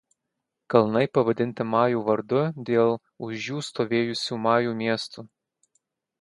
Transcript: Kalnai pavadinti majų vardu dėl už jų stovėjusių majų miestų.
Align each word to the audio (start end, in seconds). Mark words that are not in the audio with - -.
Kalnai 0.73 1.01
pavadinti 1.17 1.67
majų 1.73 2.01
vardu 2.07 2.39
dėl 2.71 2.95
už 3.29 3.37
jų 3.49 3.61
stovėjusių 3.69 4.41
majų 4.49 4.75
miestų. 4.83 5.27